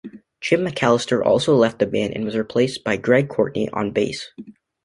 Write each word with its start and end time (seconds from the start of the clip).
Jim 0.39 0.65
McAllister 0.65 1.23
also 1.23 1.53
left 1.55 1.77
the 1.77 1.85
band 1.85 2.15
and 2.15 2.25
was 2.25 2.35
replaced 2.35 2.83
by 2.83 2.97
Greg 2.97 3.29
Courtney 3.29 3.69
on 3.69 3.91
bass. 3.91 4.31